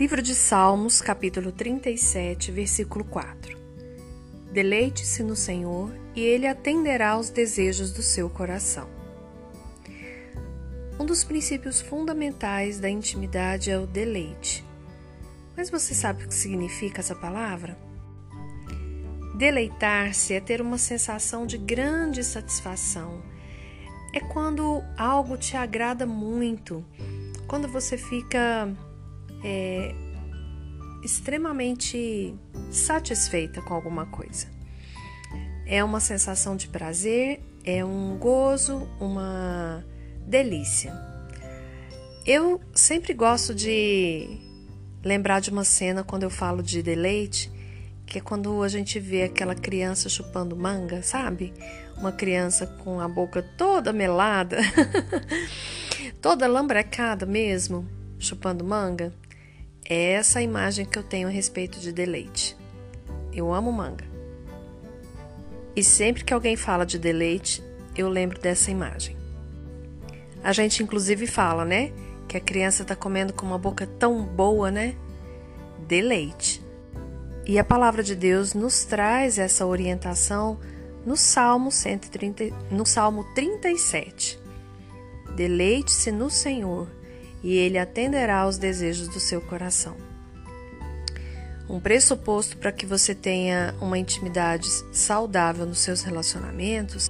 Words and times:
Livro 0.00 0.22
de 0.22 0.34
Salmos, 0.34 1.02
capítulo 1.02 1.52
37, 1.52 2.50
versículo 2.50 3.04
4. 3.04 3.54
Deleite-se 4.50 5.22
no 5.22 5.36
Senhor 5.36 5.94
e 6.16 6.22
Ele 6.22 6.46
atenderá 6.46 7.10
aos 7.10 7.28
desejos 7.28 7.92
do 7.92 8.00
seu 8.00 8.30
coração. 8.30 8.88
Um 10.98 11.04
dos 11.04 11.22
princípios 11.22 11.82
fundamentais 11.82 12.80
da 12.80 12.88
intimidade 12.88 13.70
é 13.70 13.78
o 13.78 13.86
deleite. 13.86 14.64
Mas 15.54 15.68
você 15.68 15.94
sabe 15.94 16.24
o 16.24 16.28
que 16.28 16.34
significa 16.34 17.00
essa 17.00 17.14
palavra? 17.14 17.76
Deleitar-se 19.36 20.32
é 20.32 20.40
ter 20.40 20.62
uma 20.62 20.78
sensação 20.78 21.44
de 21.44 21.58
grande 21.58 22.24
satisfação. 22.24 23.22
É 24.14 24.20
quando 24.20 24.82
algo 24.96 25.36
te 25.36 25.58
agrada 25.58 26.06
muito, 26.06 26.82
quando 27.46 27.68
você 27.68 27.98
fica 27.98 28.74
é, 29.42 29.94
extremamente 31.02 32.34
satisfeita 32.70 33.60
com 33.62 33.74
alguma 33.74 34.06
coisa. 34.06 34.46
É 35.66 35.82
uma 35.84 36.00
sensação 36.00 36.56
de 36.56 36.68
prazer, 36.68 37.40
é 37.64 37.84
um 37.84 38.16
gozo, 38.18 38.88
uma 38.98 39.84
delícia. 40.26 40.92
Eu 42.26 42.60
sempre 42.74 43.14
gosto 43.14 43.54
de 43.54 44.38
lembrar 45.02 45.40
de 45.40 45.50
uma 45.50 45.64
cena 45.64 46.04
quando 46.04 46.24
eu 46.24 46.30
falo 46.30 46.62
de 46.62 46.82
deleite, 46.82 47.50
que 48.04 48.18
é 48.18 48.20
quando 48.20 48.62
a 48.62 48.68
gente 48.68 48.98
vê 48.98 49.22
aquela 49.22 49.54
criança 49.54 50.08
chupando 50.08 50.56
manga, 50.56 51.02
sabe? 51.02 51.54
Uma 51.96 52.12
criança 52.12 52.66
com 52.66 53.00
a 53.00 53.08
boca 53.08 53.42
toda 53.56 53.92
melada, 53.92 54.58
toda 56.20 56.46
lambrecada 56.46 57.24
mesmo, 57.24 57.86
chupando 58.18 58.64
manga. 58.64 59.12
É 59.92 60.12
essa 60.12 60.38
a 60.38 60.42
imagem 60.42 60.86
que 60.86 60.96
eu 60.96 61.02
tenho 61.02 61.26
a 61.26 61.32
respeito 61.32 61.80
de 61.80 61.90
deleite. 61.90 62.56
Eu 63.32 63.52
amo 63.52 63.72
manga. 63.72 64.04
E 65.74 65.82
sempre 65.82 66.22
que 66.22 66.32
alguém 66.32 66.54
fala 66.54 66.86
de 66.86 66.96
deleite, 66.96 67.60
eu 67.96 68.08
lembro 68.08 68.40
dessa 68.40 68.70
imagem. 68.70 69.16
A 70.44 70.52
gente 70.52 70.80
inclusive 70.80 71.26
fala, 71.26 71.64
né? 71.64 71.92
Que 72.28 72.36
a 72.36 72.40
criança 72.40 72.82
está 72.82 72.94
comendo 72.94 73.32
com 73.32 73.44
uma 73.44 73.58
boca 73.58 73.84
tão 73.84 74.22
boa, 74.24 74.70
né? 74.70 74.94
Deleite. 75.88 76.64
E 77.44 77.58
a 77.58 77.64
palavra 77.64 78.04
de 78.04 78.14
Deus 78.14 78.54
nos 78.54 78.84
traz 78.84 79.40
essa 79.40 79.66
orientação 79.66 80.60
no 81.04 81.16
Salmo 81.16 81.72
130, 81.72 82.44
no 82.70 82.86
Salmo 82.86 83.24
37. 83.34 84.38
Deleite-se 85.34 86.12
no 86.12 86.30
Senhor 86.30 86.99
e 87.42 87.56
ele 87.56 87.78
atenderá 87.78 88.40
aos 88.40 88.58
desejos 88.58 89.08
do 89.08 89.20
seu 89.20 89.40
coração. 89.40 89.96
Um 91.68 91.78
pressuposto 91.78 92.56
para 92.56 92.72
que 92.72 92.84
você 92.84 93.14
tenha 93.14 93.74
uma 93.80 93.96
intimidade 93.96 94.68
saudável 94.92 95.64
nos 95.64 95.78
seus 95.78 96.02
relacionamentos 96.02 97.08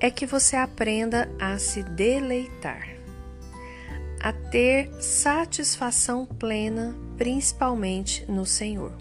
é 0.00 0.10
que 0.10 0.24
você 0.24 0.56
aprenda 0.56 1.28
a 1.38 1.58
se 1.58 1.82
deleitar, 1.82 2.88
a 4.20 4.32
ter 4.32 4.90
satisfação 5.02 6.24
plena, 6.24 6.94
principalmente 7.16 8.24
no 8.30 8.46
Senhor. 8.46 8.92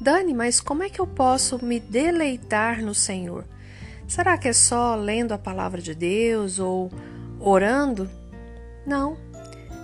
Dani, 0.00 0.34
mas 0.34 0.60
como 0.60 0.82
é 0.82 0.90
que 0.90 1.00
eu 1.00 1.06
posso 1.06 1.64
me 1.64 1.80
deleitar 1.80 2.82
no 2.82 2.94
Senhor? 2.94 3.46
Será 4.06 4.36
que 4.36 4.48
é 4.48 4.52
só 4.52 4.94
lendo 4.94 5.32
a 5.32 5.38
palavra 5.38 5.80
de 5.80 5.94
Deus 5.94 6.58
ou 6.58 6.92
orando? 7.40 8.10
Não. 8.86 9.16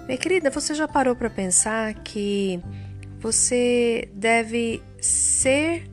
Minha 0.06 0.19
querida, 0.19 0.51
você 0.51 0.75
já 0.75 0.89
parou 0.89 1.15
para 1.15 1.31
pensar 1.31 1.95
que 1.95 2.61
você 3.19 4.09
deve 4.12 4.83
ser 5.00 5.88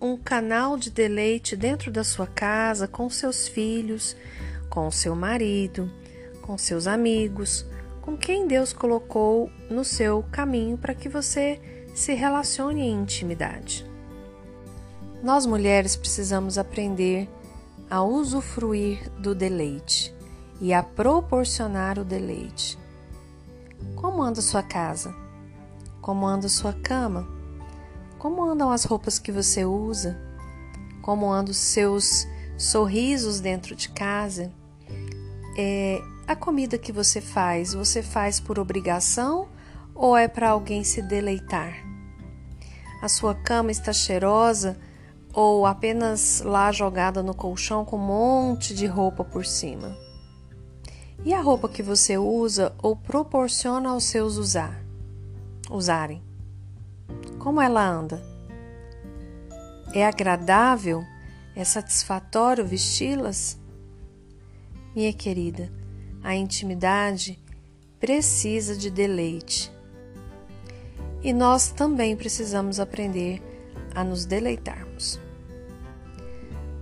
um 0.00 0.16
canal 0.16 0.76
de 0.76 0.90
deleite 0.90 1.54
dentro 1.54 1.90
da 1.90 2.02
sua 2.02 2.26
casa, 2.26 2.88
com 2.88 3.08
seus 3.08 3.46
filhos, 3.46 4.16
com 4.68 4.90
seu 4.90 5.14
marido, 5.14 5.90
com 6.40 6.58
seus 6.58 6.86
amigos, 6.86 7.64
com 8.00 8.16
quem 8.16 8.48
Deus 8.48 8.72
colocou 8.72 9.50
no 9.70 9.84
seu 9.84 10.24
caminho 10.32 10.76
para 10.76 10.94
que 10.94 11.08
você 11.08 11.60
se 11.94 12.14
relacione 12.14 12.80
em 12.80 13.02
intimidade. 13.02 13.86
Nós 15.22 15.46
mulheres 15.46 15.94
precisamos 15.94 16.58
aprender 16.58 17.28
a 17.88 18.02
usufruir 18.02 19.08
do 19.20 19.34
deleite 19.34 20.12
e 20.62 20.72
a 20.72 20.80
proporcionar 20.80 21.98
o 21.98 22.04
deleite. 22.04 22.78
Como 23.96 24.22
anda 24.22 24.40
sua 24.40 24.62
casa? 24.62 25.12
Como 26.00 26.24
anda 26.24 26.48
sua 26.48 26.72
cama? 26.72 27.26
Como 28.16 28.44
andam 28.44 28.70
as 28.70 28.84
roupas 28.84 29.18
que 29.18 29.32
você 29.32 29.64
usa? 29.64 30.16
Como 31.02 31.32
andam 31.32 31.50
os 31.50 31.56
seus 31.56 32.28
sorrisos 32.56 33.40
dentro 33.40 33.74
de 33.74 33.88
casa? 33.88 34.52
É, 35.58 36.00
a 36.28 36.36
comida 36.36 36.78
que 36.78 36.92
você 36.92 37.20
faz, 37.20 37.74
você 37.74 38.00
faz 38.00 38.38
por 38.38 38.60
obrigação 38.60 39.48
ou 39.92 40.16
é 40.16 40.28
para 40.28 40.50
alguém 40.50 40.84
se 40.84 41.02
deleitar? 41.02 41.74
A 43.02 43.08
sua 43.08 43.34
cama 43.34 43.72
está 43.72 43.92
cheirosa 43.92 44.78
ou 45.34 45.66
apenas 45.66 46.40
lá 46.40 46.70
jogada 46.70 47.20
no 47.20 47.34
colchão 47.34 47.84
com 47.84 47.96
um 47.96 48.06
monte 48.06 48.76
de 48.76 48.86
roupa 48.86 49.24
por 49.24 49.44
cima? 49.44 50.11
E 51.24 51.32
a 51.32 51.40
roupa 51.40 51.68
que 51.68 51.84
você 51.84 52.18
usa 52.18 52.74
ou 52.82 52.96
proporciona 52.96 53.90
aos 53.90 54.04
seus 54.04 54.36
usar, 54.36 54.82
usarem? 55.70 56.20
Como 57.38 57.60
ela 57.60 57.88
anda? 57.88 58.20
É 59.94 60.04
agradável? 60.04 61.04
É 61.54 61.62
satisfatório 61.62 62.66
vesti-las? 62.66 63.56
Minha 64.96 65.12
querida, 65.12 65.70
a 66.24 66.34
intimidade 66.34 67.38
precisa 68.00 68.76
de 68.76 68.90
deleite. 68.90 69.72
E 71.22 71.32
nós 71.32 71.68
também 71.68 72.16
precisamos 72.16 72.80
aprender 72.80 73.40
a 73.94 74.02
nos 74.02 74.24
deleitarmos. 74.24 75.20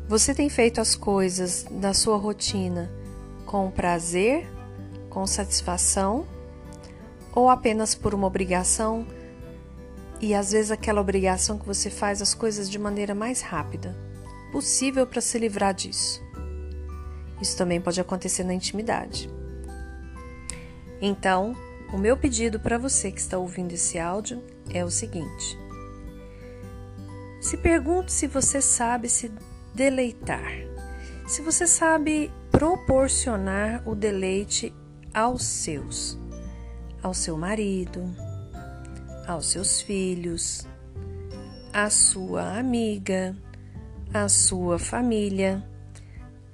Você 0.08 0.34
tem 0.34 0.48
feito 0.48 0.80
as 0.80 0.96
coisas 0.96 1.66
da 1.70 1.92
sua 1.92 2.16
rotina 2.16 2.90
com 3.50 3.68
prazer, 3.68 4.48
com 5.08 5.26
satisfação 5.26 6.24
ou 7.34 7.50
apenas 7.50 7.96
por 7.96 8.14
uma 8.14 8.28
obrigação 8.28 9.04
e 10.20 10.32
às 10.36 10.52
vezes 10.52 10.70
aquela 10.70 11.00
obrigação 11.00 11.58
que 11.58 11.66
você 11.66 11.90
faz 11.90 12.22
as 12.22 12.32
coisas 12.32 12.70
de 12.70 12.78
maneira 12.78 13.12
mais 13.12 13.40
rápida 13.40 13.96
possível 14.52 15.04
para 15.04 15.20
se 15.20 15.36
livrar 15.36 15.74
disso. 15.74 16.22
Isso 17.42 17.56
também 17.56 17.80
pode 17.80 18.00
acontecer 18.00 18.44
na 18.44 18.54
intimidade. 18.54 19.28
Então, 21.02 21.56
o 21.92 21.98
meu 21.98 22.16
pedido 22.16 22.60
para 22.60 22.78
você 22.78 23.10
que 23.10 23.18
está 23.18 23.36
ouvindo 23.36 23.72
esse 23.72 23.98
áudio 23.98 24.44
é 24.72 24.84
o 24.84 24.90
seguinte: 24.90 25.58
se 27.40 27.56
pergunte 27.56 28.12
se 28.12 28.28
você 28.28 28.60
sabe 28.60 29.08
se 29.08 29.32
deleitar, 29.74 30.69
se 31.30 31.42
você 31.42 31.64
sabe 31.64 32.28
proporcionar 32.50 33.88
o 33.88 33.94
deleite 33.94 34.74
aos 35.14 35.44
seus, 35.44 36.18
ao 37.00 37.14
seu 37.14 37.38
marido, 37.38 38.02
aos 39.28 39.46
seus 39.46 39.80
filhos, 39.80 40.66
à 41.72 41.88
sua 41.88 42.58
amiga, 42.58 43.36
à 44.12 44.28
sua 44.28 44.76
família. 44.76 45.64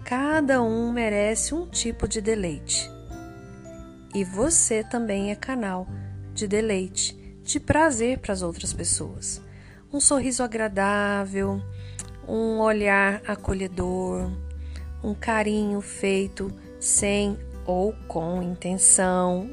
Cada 0.05 0.61
um 0.61 0.93
merece 0.93 1.55
um 1.55 1.67
tipo 1.67 2.07
de 2.07 2.21
deleite. 2.21 2.87
E 4.15 4.25
você 4.25 4.85
também 4.85 5.31
é 5.31 5.35
canal 5.35 5.89
de 6.35 6.47
deleite, 6.47 7.17
de 7.43 7.59
prazer 7.59 8.19
para 8.19 8.35
as 8.35 8.43
outras 8.43 8.75
pessoas. 8.75 9.41
Um 9.91 10.01
sorriso 10.01 10.43
agradável, 10.43 11.63
um 12.29 12.59
olhar 12.59 13.23
acolhedor, 13.27 14.31
um 15.07 15.15
carinho 15.15 15.81
feito 15.81 16.53
sem 16.81 17.39
ou 17.65 17.95
com 18.09 18.43
intenção. 18.43 19.49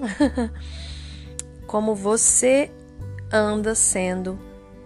Como 1.68 1.94
você 1.94 2.72
anda 3.32 3.76
sendo 3.76 4.40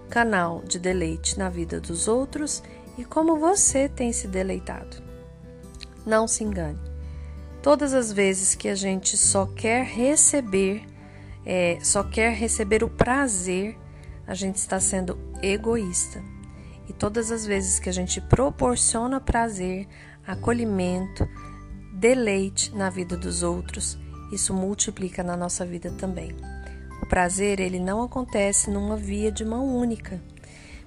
canal 0.10 0.62
de 0.64 0.78
deleite 0.78 1.40
na 1.40 1.50
vida 1.50 1.80
dos 1.80 2.08
outros 2.08 2.62
e 2.98 3.04
como 3.04 3.38
você 3.38 3.90
tem 3.90 4.14
se 4.14 4.28
deleitado. 4.28 5.04
Não 6.06 6.28
se 6.28 6.44
engane. 6.46 6.80
Todas 7.62 7.94
as 7.94 8.12
vezes 8.12 8.56
que 8.56 8.70
a 8.70 8.76
gente 8.76 9.18
só 9.18 9.46
quer 9.46 9.84
receber, 9.84 10.86
é, 11.46 11.78
só 11.82 12.04
quer 12.04 12.34
receber 12.34 12.84
o 12.84 12.90
prazer, 12.90 13.78
a 14.26 14.34
gente 14.34 14.56
está 14.56 14.80
sendo 14.80 15.20
egoísta. 15.42 16.24
E 16.88 16.94
todas 16.94 17.32
as 17.32 17.46
vezes 17.46 17.80
que 17.80 17.90
a 17.90 17.92
gente 17.94 18.22
proporciona 18.22 19.20
prazer, 19.20 19.88
acolhimento, 20.28 21.28
deleite 21.94 22.76
na 22.76 22.90
vida 22.90 23.16
dos 23.16 23.42
outros, 23.42 23.98
isso 24.32 24.54
multiplica 24.54 25.24
na 25.24 25.38
nossa 25.38 25.66
vida 25.66 25.90
também. 25.92 26.36
prazer, 27.10 27.62
ele 27.62 27.80
não 27.80 28.04
acontece 28.04 28.70
numa 28.70 28.98
via 28.98 29.32
de 29.32 29.46
mão 29.46 29.66
única, 29.76 30.22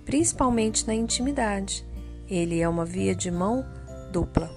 principalmente 0.04 0.86
na 0.86 0.94
intimidade. 0.94 1.84
Ele 2.28 2.60
é 2.60 2.68
uma 2.68 2.84
via 2.84 3.14
de 3.14 3.30
mão 3.30 3.64
dupla. 4.12 4.54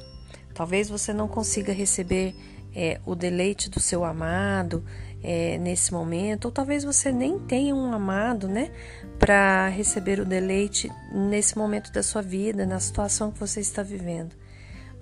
Talvez 0.54 0.90
você 0.90 1.14
não 1.14 1.28
consiga 1.28 1.72
receber 1.72 2.36
é, 2.76 3.00
o 3.06 3.16
deleite 3.16 3.70
do 3.70 3.80
seu 3.80 4.04
amado 4.04 4.84
é, 5.24 5.58
nesse 5.58 5.94
momento, 5.94 6.46
ou 6.46 6.52
talvez 6.52 6.84
você 6.84 7.12
nem 7.12 7.40
tenha 7.40 7.74
um 7.74 7.94
amado, 7.94 8.48
né, 8.48 8.72
para 9.18 9.70
receber 9.70 10.20
o 10.20 10.26
deleite 10.26 10.92
nesse 11.14 11.58
momento 11.58 11.92
da 11.92 12.04
sua 12.04 12.22
vida, 12.22 12.66
na 12.66 12.80
situação 12.80 13.32
que 13.32 13.40
você 13.40 13.62
está 13.62 13.82
vivendo. 13.82 14.36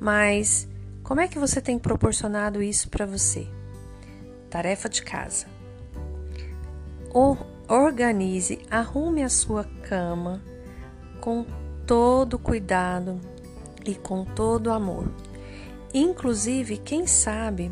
Mas 0.02 0.68
como 1.04 1.22
é 1.22 1.28
que 1.28 1.38
você 1.38 1.62
tem 1.62 1.78
proporcionado 1.78 2.60
isso 2.64 2.90
para 2.90 3.06
você? 3.06 3.48
Tarefa 4.50 4.90
de 4.90 5.04
casa. 5.04 5.46
Organize, 7.68 8.60
arrume 8.72 9.22
a 9.22 9.30
sua 9.30 9.64
cama 9.88 10.42
com 11.22 11.46
todo 11.86 12.40
cuidado 12.40 13.22
e 13.86 13.94
com 13.94 14.26
todo 14.26 14.72
amor. 14.72 15.08
Inclusive, 15.94 16.78
quem 16.78 17.06
sabe, 17.06 17.72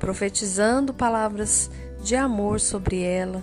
profetizando 0.00 0.92
palavras 0.92 1.70
de 2.02 2.16
amor 2.16 2.58
sobre 2.58 3.02
ela, 3.02 3.40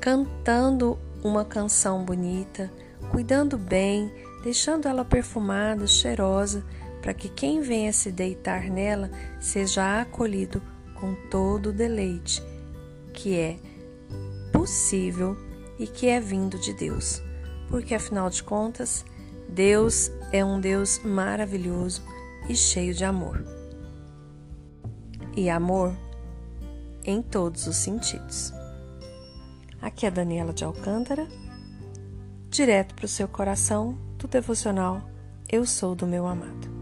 cantando 0.00 0.96
uma 1.24 1.44
canção 1.44 2.04
bonita, 2.04 2.70
cuidando 3.10 3.58
bem, 3.58 4.12
deixando 4.44 4.86
ela 4.86 5.04
perfumada, 5.04 5.86
cheirosa, 5.88 6.64
para 7.06 7.14
que 7.14 7.28
quem 7.28 7.60
venha 7.60 7.92
se 7.92 8.10
deitar 8.10 8.68
nela 8.68 9.08
seja 9.38 10.00
acolhido 10.00 10.60
com 10.96 11.14
todo 11.30 11.68
o 11.68 11.72
deleite 11.72 12.42
que 13.12 13.38
é 13.38 13.56
possível 14.52 15.36
e 15.78 15.86
que 15.86 16.08
é 16.08 16.18
vindo 16.18 16.58
de 16.58 16.72
Deus. 16.74 17.22
Porque 17.68 17.94
afinal 17.94 18.28
de 18.28 18.42
contas, 18.42 19.04
Deus 19.48 20.10
é 20.32 20.44
um 20.44 20.60
Deus 20.60 20.98
maravilhoso 21.04 22.02
e 22.48 22.56
cheio 22.56 22.92
de 22.92 23.04
amor. 23.04 23.44
E 25.36 25.48
amor 25.48 25.96
em 27.04 27.22
todos 27.22 27.68
os 27.68 27.76
sentidos. 27.76 28.52
Aqui 29.80 30.06
é 30.06 30.10
Daniela 30.10 30.52
de 30.52 30.64
Alcântara, 30.64 31.28
direto 32.50 32.96
para 32.96 33.04
o 33.06 33.08
seu 33.08 33.28
coração 33.28 33.96
do 34.18 34.26
devocional 34.26 35.08
Eu 35.48 35.64
Sou 35.64 35.94
do 35.94 36.04
Meu 36.04 36.26
Amado. 36.26 36.75